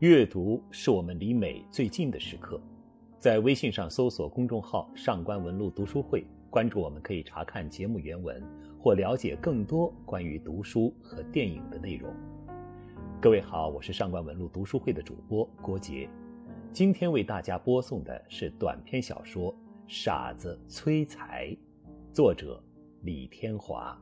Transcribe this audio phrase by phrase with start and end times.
[0.00, 2.58] 阅读是我们离美最近的时刻，
[3.18, 8.42] 在微信上搜索公众号“上官文录读书会”，关注我们可以查看节目原文
[8.78, 12.10] 或了解更多关于读书和电影的内容。
[13.20, 16.08] 各位好，我是上官文录读书会的主播郭杰，
[16.72, 19.52] 今天为大家播送的是短篇小说
[19.86, 21.48] 《傻子催财》，
[22.10, 22.58] 作者
[23.02, 24.00] 李天华。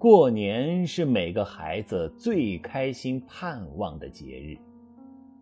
[0.00, 4.56] 过年是每个孩子最开心盼望的节日，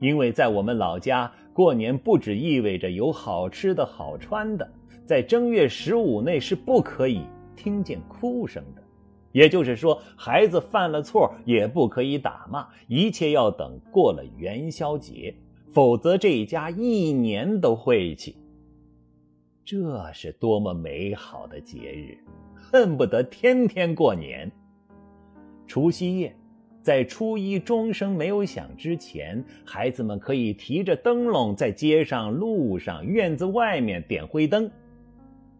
[0.01, 4.69] 因为在我们老家，过年不只意味着有好吃的好穿的，
[5.07, 7.23] 在正月十五内是不可以
[7.55, 8.83] 听见哭声的，
[9.31, 15.33] 也就是说，孩子犯了错也不可以打骂，一切要等过了元宵节，
[15.73, 18.37] 否则这一家一年都晦气。
[19.65, 22.19] 这是多么美好的节日！
[22.71, 24.51] 恨不得天天过年。
[25.67, 26.37] 除夕夜，
[26.83, 34.71] 在初一钟声没有响之前，孩子们可以提着灯笼在街上、路上、院子外面点灰灯。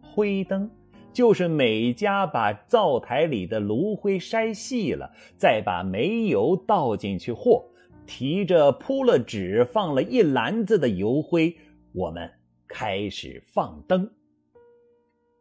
[0.03, 0.69] 灰灯
[1.11, 7.65] 就是每家把灶台里的炉灰筛细了，再把煤油倒进去和，
[8.05, 11.57] 提着铺了纸、放了一篮子的油灰，
[11.91, 12.29] 我们
[12.67, 14.07] 开始放灯。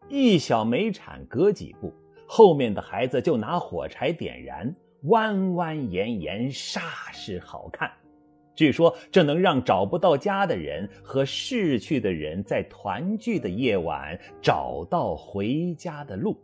[0.08, 1.92] 一小煤铲隔几步，
[2.26, 6.80] 后面的孩子就拿火柴点燃，弯弯延延，煞
[7.12, 7.90] 是好看。
[8.54, 16.36] 据说这能让找不到家的人和逝去的人在团聚的夜晚找到回家的路，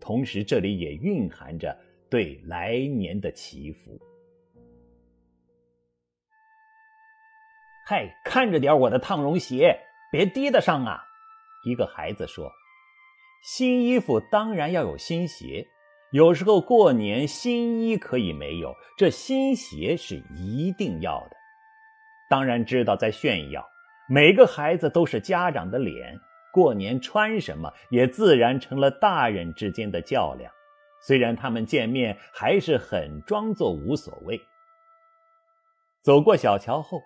[0.00, 1.76] 同时这里也蕴含着
[2.10, 4.00] 对来年的祈福。
[7.86, 9.78] 嗨，看着点我的烫绒鞋，
[10.10, 11.04] 别滴得上啊！
[11.64, 12.50] 一个孩子说。
[13.42, 15.66] 新衣服当然要有新鞋，
[16.10, 21.36] 有时候过年新衣可以没有，这新鞋是一定要的。
[22.28, 23.64] 当然知道在炫耀，
[24.08, 26.18] 每个孩子都是家长的脸，
[26.52, 30.52] 过年穿什么也自然成了大人之间的较量。
[31.06, 34.40] 虽然他们见面还是很装作无所谓。
[36.02, 37.00] 走过小桥后，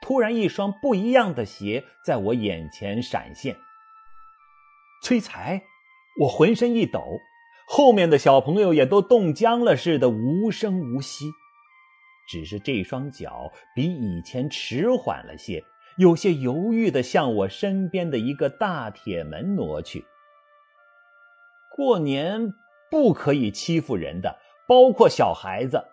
[0.00, 3.54] 突然一双不一样的鞋在我眼前闪现。
[5.02, 5.62] 催财，
[6.20, 7.20] 我浑身一抖，
[7.66, 11.26] 后面的小朋友也都冻僵了似的，无声无息。
[12.28, 15.62] 只是这双脚比以前迟缓了些，
[15.96, 20.04] 有些犹豫的向我身边的一个大铁门挪去。
[21.76, 22.52] 过年
[22.90, 25.84] 不可以欺负人的，包括小孩子。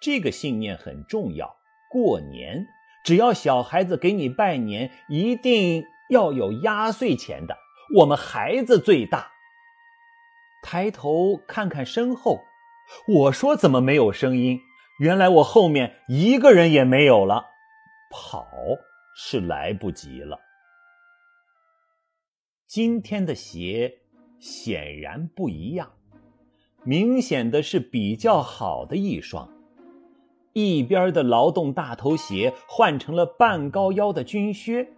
[0.00, 1.56] 这个信念很重要。
[1.90, 2.66] 过年
[3.04, 7.56] 只要小孩子给你拜年，一定要有压岁钱的。
[7.96, 9.30] 我们孩子最大。
[10.62, 12.40] 抬头看看身后，
[13.06, 14.60] 我说怎么没有声音？
[14.98, 17.46] 原来我后面一个人也没有了，
[18.10, 18.46] 跑
[19.16, 20.38] 是来不及了。
[22.66, 23.92] 今天的鞋
[24.38, 25.90] 显然不一样，
[26.84, 29.50] 明显的是比较好的一双，
[30.52, 34.92] 一边的劳动大头鞋换成了半高腰的军靴。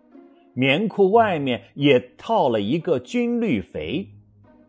[0.55, 4.09] 棉裤外面也套了一个军绿肥，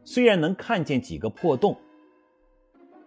[0.03, 1.77] 虽然能看见几个破洞。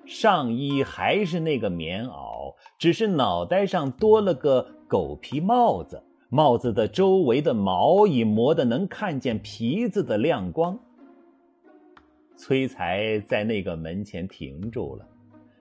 [0.05, 10.79] 上衣还是那个棉袄，只是脑袋上多了个狗皮帽子，帽子的周围的毛已磨得能看见皮子的亮光。
[12.37, 15.09] 崔才在那个门前停住了，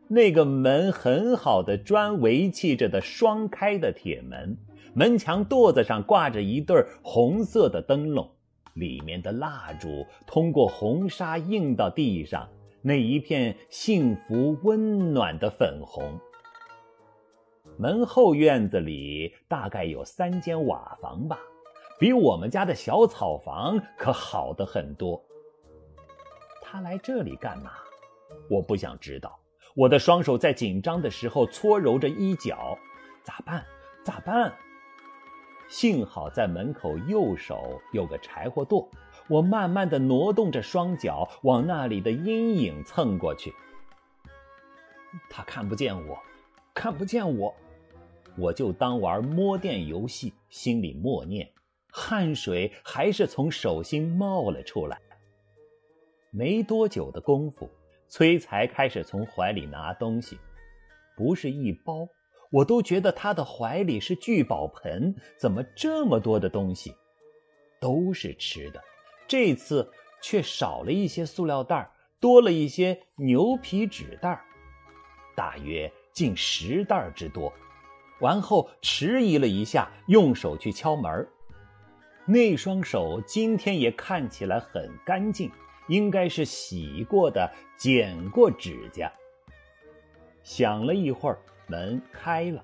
[0.09, 4.56] 那个门很好的砖围砌着的双开的铁门。
[4.95, 8.31] 门墙垛子上挂着一对红色的灯笼，
[8.75, 12.47] 里面的蜡烛通过红纱映到地上，
[12.81, 16.17] 那一片幸福温暖的粉红。
[17.78, 21.39] 门后院子里大概有三间瓦房吧，
[22.00, 25.22] 比我们家的小草房可好的很多。
[26.62, 27.72] 他来这里干嘛？
[28.50, 29.38] 我不想知道。
[29.75, 32.77] 我的双手在紧张的时候搓揉着衣角，
[33.24, 33.62] 咋办？
[34.06, 34.53] 咋办？
[35.67, 38.88] 幸好在门口右手有个柴火垛，
[39.27, 43.51] 我慢慢的挪动着双脚往那里的阴影蹭过去。
[45.29, 46.17] 他看不见我，
[46.73, 47.53] 看不见我，
[48.38, 51.50] 我就当玩摸电游戏，心里默念，
[51.91, 55.01] 汗水还是从手心冒了出来。
[56.31, 57.69] 没多久的功夫，
[58.07, 60.38] 崔才开始从怀里拿东西，
[61.15, 62.07] 不是一包。
[62.51, 66.95] 我都觉得他的怀里是聚宝盆，怎么这么多的东西？
[67.81, 68.81] 都是吃的，
[69.27, 71.89] 这次却少了一些塑料袋
[72.19, 74.42] 多了一些牛皮纸袋
[75.36, 77.53] 大约近十袋之多。
[78.21, 81.27] 完后迟疑了一下，用手去敲门
[82.25, 85.51] 那双手今天也看起来很干净，
[85.89, 89.12] 应该是洗过的、剪过指甲。
[90.41, 92.63] 想了一会儿，门开了，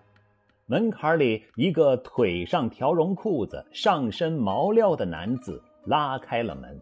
[0.66, 6.80] 门槛里一个腿上条绒裤子、上身毛料的男子拉开了门。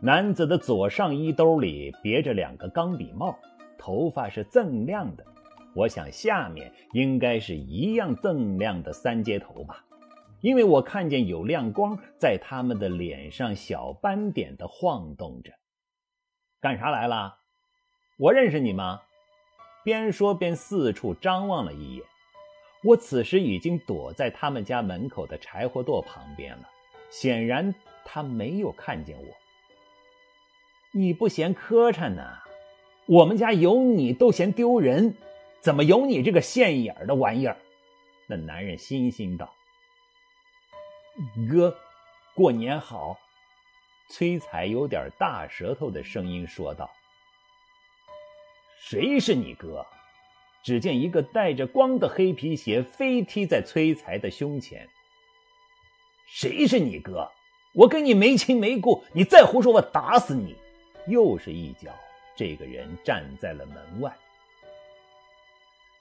[0.00, 3.38] 男子的左上衣兜里别着两个钢笔帽，
[3.78, 5.24] 头发是锃亮的。
[5.74, 9.84] 我想下面应该是一样锃亮的三接头吧，
[10.40, 15.52] 因为我看见有亮光在他们的脸上小斑点的晃动着。
[16.60, 17.38] 干啥来了？
[18.18, 19.00] 我认识你吗？
[19.84, 22.04] 边说边四处张望了一眼。
[22.82, 26.68] 我此时已经躲在他们家门口的柴火垛旁边了，
[27.10, 27.74] 显然
[28.04, 29.28] 他没有看见我。
[30.92, 32.22] 你不嫌磕碜呢？
[33.06, 35.16] 我们家有你都嫌丢人。
[35.60, 37.56] 怎么有你这个现眼儿的玩意儿？
[38.26, 39.52] 那男人心心道
[41.48, 41.76] ：“哥，
[42.34, 43.16] 过年好。”
[44.10, 46.90] 崔彩有点大舌头的声音说道
[48.88, 49.86] ：“谁是你哥？”
[50.64, 54.88] 只见一个带着光的黑皮鞋飞踢在崔才的胸前。
[56.28, 57.28] “谁是你哥？
[57.74, 60.54] 我跟你没亲没故，你再胡说，我打死你！”
[61.08, 61.90] 又是一脚，
[62.36, 64.12] 这个人站在了门外。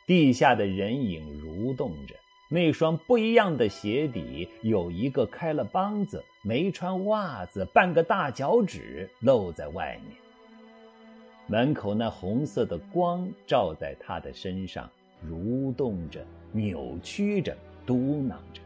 [0.06, 2.16] 地下的人影蠕动着，
[2.50, 10.18] 那双不一样的鞋底有一个开了帮子，没穿袜子，半个大脚趾露在外面。
[11.52, 14.90] 门口那红色的光照在他的身上，
[15.30, 17.54] 蠕动着，扭曲着，
[17.86, 18.62] 嘟囔着：“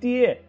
[0.00, 0.42] 爹，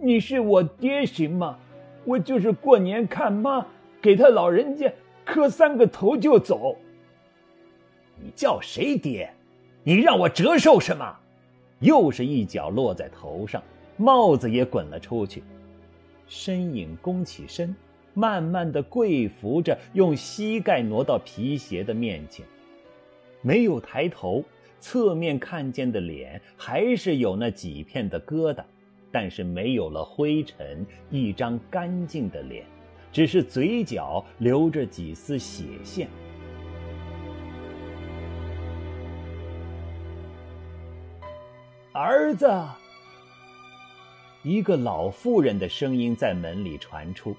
[0.00, 1.56] 你是我爹行吗？
[2.04, 3.64] 我就是过年看妈，
[4.02, 4.92] 给他老人家
[5.24, 6.76] 磕三个头就走。”
[8.20, 9.32] 你叫谁爹？
[9.84, 11.16] 你让我折寿什么？
[11.78, 13.62] 又是一脚落在头上，
[13.96, 15.44] 帽子也滚了出去。
[16.26, 17.72] 身影弓起身，
[18.18, 22.44] 慢慢的跪伏着，用膝盖挪到皮鞋的面前，
[23.42, 24.42] 没有抬头，
[24.80, 28.64] 侧面看见的脸还是有那几片的疙瘩，
[29.12, 32.66] 但是没有了灰尘，一张干净的脸，
[33.12, 36.08] 只是嘴角留着几丝血线。
[41.92, 42.52] 儿子，
[44.42, 47.36] 一个老妇人的声音在门里传出。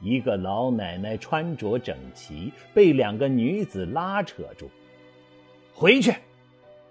[0.00, 4.70] 一个老奶奶穿着整齐，被两个女子拉扯住。
[5.74, 6.14] 回去！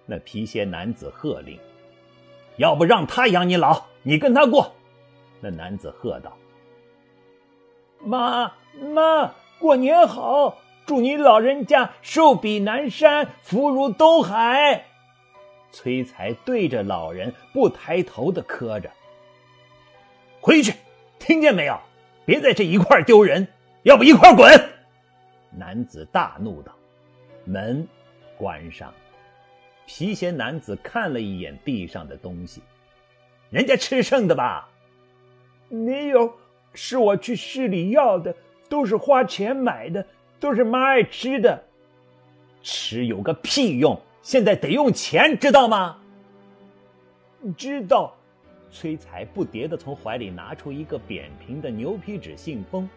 [0.06, 1.60] 那皮鞋男子喝令。
[2.58, 4.74] 要不让他养你老，你跟他过。
[5.40, 6.38] 那男子喝道
[8.04, 8.54] ：“妈
[8.94, 10.58] 妈，过年好！
[10.86, 14.86] 祝你老人家寿比南山，福如东海。”
[15.72, 18.92] 崔才对着老人不抬头的磕着
[20.42, 20.74] ：“回去，
[21.20, 21.80] 听见没有？
[22.30, 23.48] 别在这一块丢人，
[23.82, 24.48] 要不一块滚！”
[25.50, 26.72] 男子大怒道。
[27.44, 27.88] 门
[28.38, 28.94] 关上，
[29.88, 32.62] 皮鞋男子看了一眼地上的东西，
[33.50, 34.70] 人家吃剩的吧？
[35.70, 36.32] 没有，
[36.76, 38.36] 是我去市里要的，
[38.70, 40.06] 都是花钱买的，
[40.40, 41.64] 都是妈爱吃的。
[42.62, 44.00] 吃有个屁用！
[44.22, 45.98] 现在得用钱，知道吗？
[47.58, 48.19] 知道。
[48.72, 52.90] 崔才不迭的从怀里拿出一个扁平的牛皮纸信封。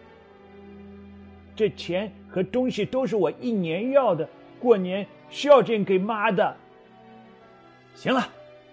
[1.55, 4.29] 这钱和东西都是我一年要的，
[4.61, 6.57] 过年孝敬给妈的。
[7.95, 8.27] 行了，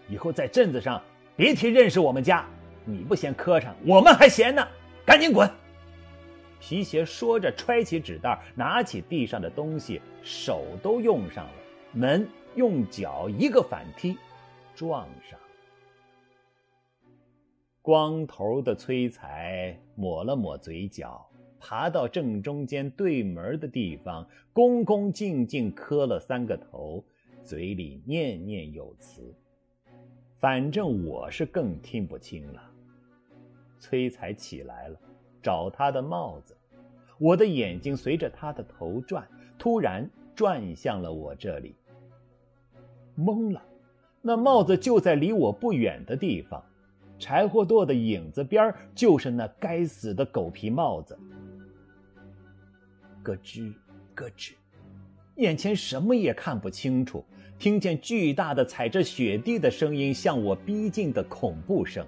[0.08, 1.02] 以后在镇子上
[1.36, 2.46] 别提认识我们家。
[2.86, 4.68] 你不嫌磕碜，我们还嫌呢。
[5.06, 5.50] 赶紧滚！
[6.60, 11.52] 皮鞋说着，揣起纸袋，拿起地上的东西，手都用上了。
[11.94, 12.28] 门。
[12.56, 14.18] 用脚一个反踢，
[14.76, 15.40] 撞上。
[17.90, 21.28] 光头的崔才抹了抹嘴角，
[21.60, 27.04] 爬到正中间对门的地方，恭恭敬敬磕了三个头，
[27.44, 29.34] 嘴里念念有词。
[30.38, 32.62] 反正我是更听不清了。
[33.80, 35.00] 崔才起来了，
[35.42, 36.56] 找他的帽子。
[37.18, 39.28] 我的眼睛随着他的头转，
[39.58, 41.74] 突然转向了我这里。
[43.18, 43.60] 懵了，
[44.22, 46.64] 那帽子就在离我不远的地方，
[47.20, 51.20] 柴火垛的影子边就是那该死的狗皮帽子。
[53.22, 53.74] 咯吱
[54.16, 54.54] 咯吱，
[55.36, 57.24] 眼前什么也看不清楚，
[57.60, 62.08] 听见巨大的踩着雪地的声音向我逼近的恐怖声。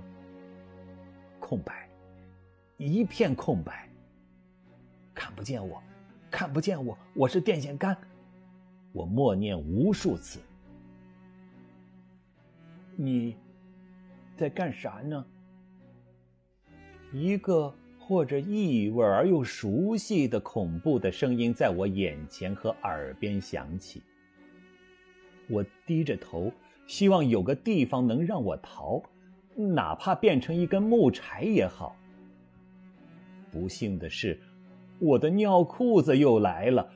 [1.39, 1.89] 空白，
[2.77, 3.89] 一片空白，
[5.13, 5.83] 看不见我，
[6.31, 7.95] 看不见我，我是电线杆。
[8.93, 10.39] 我默念无数次。
[12.95, 13.35] 你
[14.41, 15.23] 在干啥呢？
[17.13, 24.01] 一个或者异味而又熟悉的恐怖的声音在我眼前和耳边响起。
[25.47, 26.51] 我低着头，
[26.87, 29.03] 希望有个地方能让我逃，
[29.55, 31.95] 哪怕变成一根木柴也好。
[33.51, 34.41] 不幸的是，
[34.97, 36.89] 我的尿裤子又来了，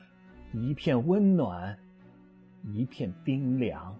[0.52, 1.78] 一片温暖，
[2.74, 3.96] 一片冰凉。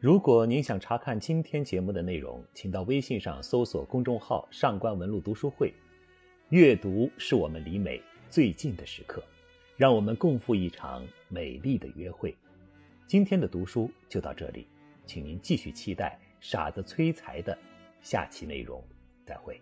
[0.00, 5.74] 如果您想查看今天节目的内容，请到微信上搜索公众号“上官文录读书会”。
[6.48, 9.22] 阅读是我们离美最近的时刻，
[9.76, 12.34] 让我们共赴一场美丽的约会。
[13.06, 14.66] 今天的读书就到这里，
[15.04, 17.56] 请您继续期待傻子催财的
[18.00, 18.82] 下期内容。
[19.26, 19.60] 再会。